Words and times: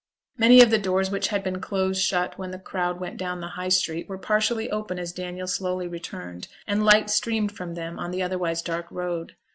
Many 0.35 0.61
of 0.63 0.71
the 0.71 0.79
doors 0.79 1.11
which 1.11 1.27
had 1.27 1.43
been 1.43 1.61
close 1.61 2.01
shut 2.01 2.35
when 2.35 2.49
the 2.49 2.57
crowd 2.57 2.99
went 2.99 3.17
down 3.17 3.39
the 3.39 3.49
High 3.53 3.69
Street, 3.69 4.09
were 4.09 4.17
partially 4.17 4.67
open 4.71 4.97
as 4.97 5.11
Daniel 5.13 5.45
slowly 5.45 5.87
returned; 5.87 6.47
and 6.65 6.83
light 6.83 7.11
streamed 7.11 7.51
from 7.51 7.75
them 7.75 7.99
on 7.99 8.09
the 8.09 8.23
otherwise 8.23 8.63
dark 8.63 8.87
road. 8.89 9.35